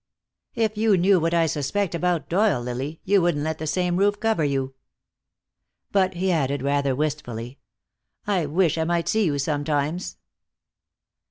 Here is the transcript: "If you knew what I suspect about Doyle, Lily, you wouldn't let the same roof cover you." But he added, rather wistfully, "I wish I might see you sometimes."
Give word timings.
"If 0.55 0.77
you 0.77 0.97
knew 0.97 1.19
what 1.19 1.35
I 1.35 1.45
suspect 1.45 1.93
about 1.93 2.27
Doyle, 2.27 2.59
Lily, 2.59 2.99
you 3.03 3.21
wouldn't 3.21 3.43
let 3.43 3.59
the 3.59 3.67
same 3.67 3.97
roof 3.97 4.19
cover 4.19 4.43
you." 4.43 4.73
But 5.91 6.15
he 6.15 6.31
added, 6.31 6.63
rather 6.63 6.95
wistfully, 6.95 7.59
"I 8.25 8.47
wish 8.47 8.79
I 8.79 8.83
might 8.83 9.07
see 9.07 9.25
you 9.25 9.37
sometimes." 9.37 10.17